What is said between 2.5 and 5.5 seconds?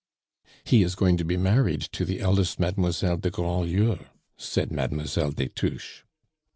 Mademoiselle de Grandlieu," said Mademoiselle des